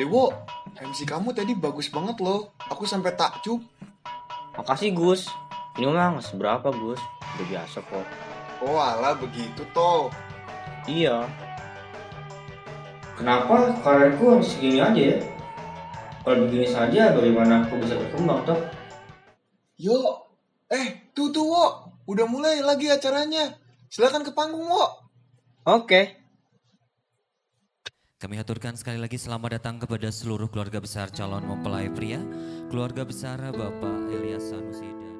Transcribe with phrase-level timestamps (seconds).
[0.00, 0.32] Dewo,
[0.80, 2.56] MC kamu tadi bagus banget loh.
[2.72, 3.60] Aku sampai takjub.
[4.56, 5.28] Makasih Gus.
[5.76, 6.96] Ini mah nggak seberapa Gus.
[7.20, 8.06] Udah biasa kok.
[8.64, 10.08] Oh alah begitu toh.
[10.88, 11.28] Iya.
[13.12, 15.20] Kenapa karirku harus segini aja ya?
[16.24, 18.56] Kalau begini saja bagaimana aku bisa berkembang toh?
[19.76, 20.00] Yo,
[20.72, 23.52] eh tuh tuh Wo, udah mulai lagi acaranya.
[23.92, 25.12] Silakan ke panggung Wo.
[25.68, 26.19] Oke.
[28.20, 32.20] Kami aturkan sekali lagi selamat datang kepada seluruh keluarga besar calon mempelai pria,
[32.68, 35.16] keluarga besar Bapak Elias Sanusi dan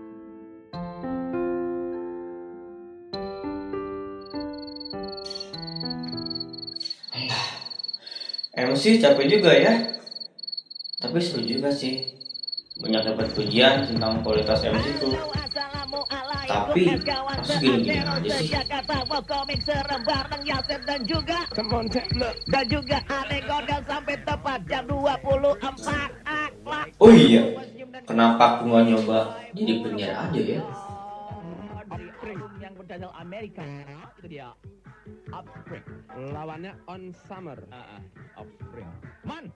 [8.68, 9.96] MC capek juga ya.
[11.00, 12.04] Tapi seru juga sih.
[12.84, 15.39] Banyak dapat pujian tentang kualitas MC tuh.
[16.50, 17.70] Tapi aja sih.
[22.50, 22.98] dan juga
[23.66, 25.62] dan sampai tepat jam 24
[26.26, 27.42] akhlak Oh iya,
[28.04, 29.18] kenapa aku nggak nyoba
[29.54, 30.62] jadi penyiar aja ya?
[32.60, 34.54] yang berdasar Amerika itu dia
[35.34, 35.84] Upspring
[36.30, 37.58] lawannya On Summer
[38.38, 38.90] Upspring
[39.26, 39.50] man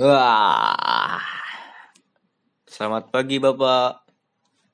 [0.00, 1.20] Wah.
[2.64, 4.08] Selamat pagi Bapak.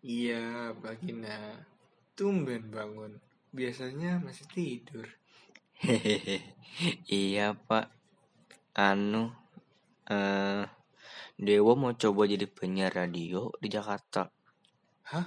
[0.07, 1.67] Iya, Bagina.
[2.15, 3.19] Tumben bangun.
[3.51, 5.03] Biasanya masih tidur.
[5.83, 6.47] Hehehe.
[7.11, 7.91] iya Pak.
[8.79, 9.35] Anu,
[10.07, 10.63] eh
[11.35, 14.31] Dewa mau coba jadi penyiar radio di Jakarta.
[15.11, 15.27] Hah?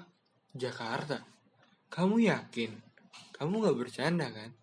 [0.55, 1.19] Jakarta?
[1.91, 2.71] Kamu yakin?
[3.35, 4.55] Kamu gak bercanda kan?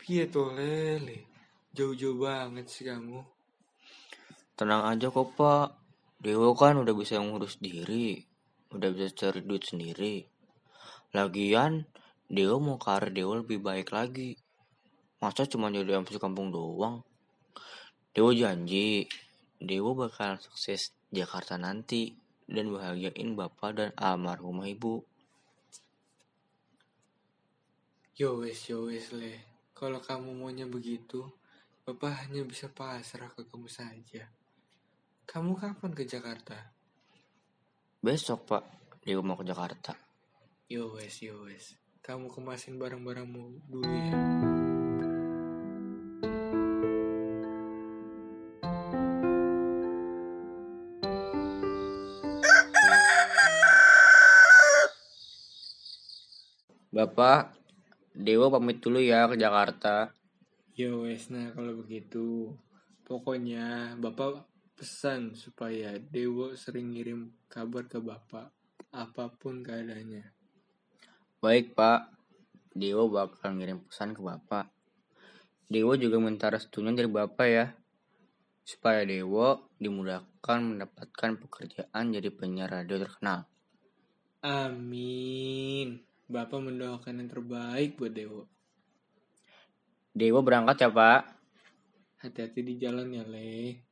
[0.00, 1.28] Piye tuh lele?
[1.76, 3.33] Jauh-jauh banget sih kamu.
[4.54, 5.74] Tenang aja kok Pak.
[6.22, 8.22] Dewa kan udah bisa ngurus diri,
[8.70, 10.22] udah bisa cari duit sendiri.
[11.10, 11.82] Lagian,
[12.30, 14.38] Dewa mau karir Dewa lebih baik lagi.
[15.18, 17.02] Masa cuma jadi MC kampung doang?
[18.14, 19.10] Dewa janji,
[19.58, 22.14] Dewa bakal sukses Jakarta nanti
[22.46, 25.02] dan bahagiain bapak dan almarhumah ibu.
[28.14, 29.42] Yo wes, yo wes le.
[29.74, 31.26] Kalau kamu maunya begitu,
[31.84, 34.24] Bapak hanya bisa pasrah ke kamu saja.
[35.24, 36.52] Kamu kapan ke Jakarta?
[38.04, 38.64] Besok pak,
[39.00, 39.96] Dewa mau ke Jakarta.
[40.68, 41.80] Yo wes, yo wes.
[42.04, 44.12] Kamu kemasin barang-barangmu dulu ya.
[56.92, 57.56] Bapak,
[58.12, 60.12] Dewa pamit dulu ya ke Jakarta.
[60.76, 62.52] Yo wes, nah kalau begitu.
[63.08, 68.50] Pokoknya Bapak pesan supaya Dewo sering ngirim kabar ke Bapak.
[68.94, 70.34] Apa pun keadaannya.
[71.44, 72.08] Baik pak,
[72.72, 74.66] Dewa bakal ngirim pesan ke bapak.
[75.70, 77.66] Dewa juga minta restunya dari bapak ya,
[78.64, 83.44] supaya Dewa dimudahkan mendapatkan pekerjaan jadi penyiar radio terkenal.
[84.40, 86.00] Amin.
[86.26, 88.48] Bapak mendoakan yang terbaik buat Dewo.
[90.16, 91.20] Dewa berangkat ya pak.
[92.24, 93.84] Hati-hati di jalan ya, Le.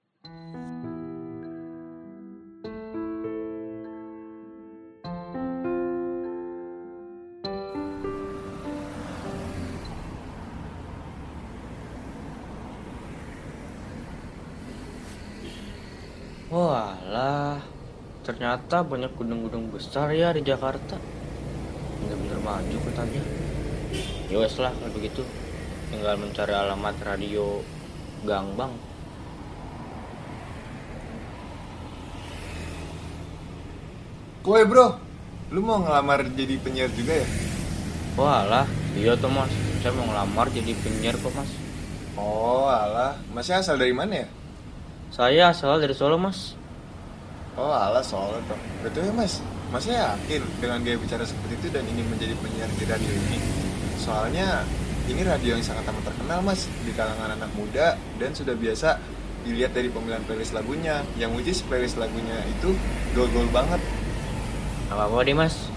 [16.52, 17.58] Walah,
[18.22, 21.00] ternyata banyak gunung-gunung besar ya di Jakarta.
[21.98, 23.22] Bener-bener maju katanya.
[24.30, 25.26] Ya wes lah kalau begitu,
[25.90, 27.58] tinggal mencari alamat radio
[28.22, 28.91] Gangbang.
[34.42, 34.98] Woi bro,
[35.54, 37.26] lu mau ngelamar jadi penyiar juga ya?
[38.18, 38.66] Walah,
[38.98, 41.46] iya tuh mas, saya mau ngelamar jadi penyiar kok mas.
[42.18, 44.28] Oh alah, masnya asal dari mana ya?
[45.14, 46.58] Saya asal dari Solo mas.
[47.54, 48.58] Oh alah soal toh.
[48.82, 49.38] Betul ya mas,
[49.70, 53.38] masnya yakin dengan gaya bicara seperti itu dan ingin menjadi penyiar di radio ini?
[53.94, 54.66] Soalnya
[55.06, 58.98] ini radio yang sangat amat terkenal mas di kalangan anak muda dan sudah biasa
[59.46, 61.06] dilihat dari pemilihan playlist lagunya.
[61.14, 62.74] Yang which is playlist lagunya itu
[63.14, 63.78] gol-gol banget.
[64.92, 65.72] Apa-apa deh mas,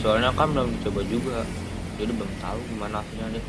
[0.00, 1.44] soalnya kan belum dicoba juga,
[2.00, 3.44] jadi belum tahu gimana hasilnya deh.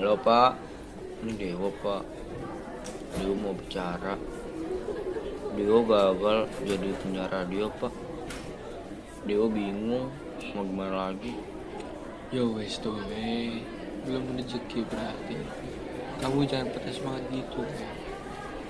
[0.00, 0.56] Halo pak,
[1.28, 2.02] ini Dewa pak.
[3.20, 4.16] Dewa mau bicara.
[5.52, 8.05] Dewa gagal jadi penyiar radio pak.
[9.26, 10.14] Dewa bingung
[10.54, 11.34] mau gimana lagi.
[12.30, 13.58] Yo wes tuh eh
[14.06, 15.34] belum rezeki berarti
[16.22, 17.86] kamu jangan patah semangat gitu Be.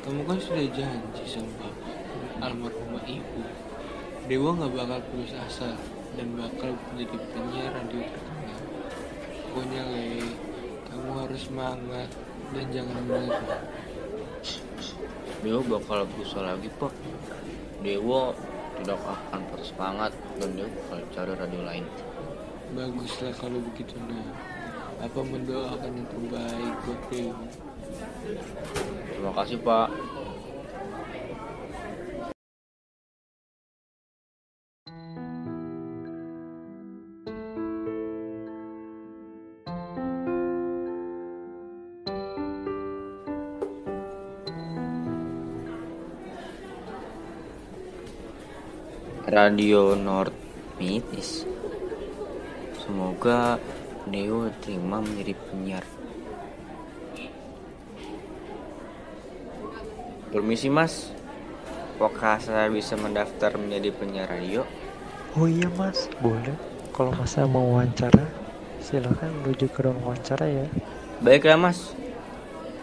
[0.01, 1.97] kamu kan sudah janji sama bapak
[2.41, 3.45] almarhumah ibu
[4.27, 5.77] Dewa nggak bakal putus asa
[6.17, 8.61] dan bakal menjadi penyiar radio terkenal
[9.53, 10.07] pokoknya le
[10.89, 12.09] kamu harus semangat
[12.57, 13.61] dan jangan menyerah
[15.45, 16.91] Dewa bakal berusaha lagi pak.
[17.85, 18.33] Dewa
[18.83, 21.85] tidak akan patah semangat dan Dewa bakal cari radio lain.
[22.75, 24.27] baguslah kalau begitu nah
[24.99, 27.37] apa mendoakan yang terbaik buat Dewa
[29.07, 29.89] Terima kasih pak.
[49.27, 50.31] Radio North
[50.79, 51.43] Mitis.
[52.79, 53.59] Semoga
[54.07, 55.83] Dewa terima menjadi penyiar.
[60.31, 61.11] Permisi mas,
[61.99, 64.63] apakah saya bisa mendaftar menjadi penyiar radio?
[65.35, 66.55] Oh iya mas, boleh.
[66.95, 68.31] Kalau masa mau wawancara,
[68.79, 70.71] silakan menuju ke ruang wawancara ya.
[71.19, 71.99] Baiklah mas,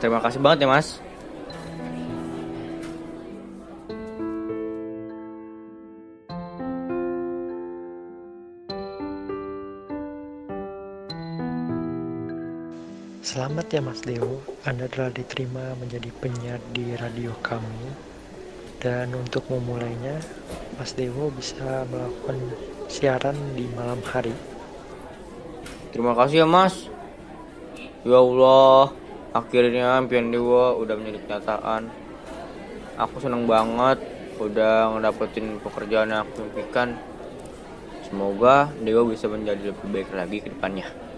[0.04, 1.00] terima kasih banget ya mas.
[13.24, 17.88] Selamat ya Mas Dewo, Anda telah diterima menjadi penyiar di radio kami.
[18.84, 20.20] Dan untuk memulainya,
[20.76, 22.36] Mas Dewo bisa melakukan
[22.92, 24.36] siaran di malam hari.
[25.96, 26.92] Terima kasih ya mas.
[28.04, 28.92] Ya Allah,
[29.32, 31.88] akhirnya impian Dewa udah menjadi kenyataan.
[33.08, 34.04] Aku seneng banget
[34.36, 37.00] udah ngedapetin pekerjaan yang aku impikan.
[38.04, 41.13] Semoga Dewa bisa menjadi lebih baik lagi ke depannya.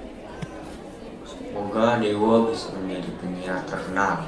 [1.56, 4.28] Semoga Dewa bisa menjadi penyiar terkenal.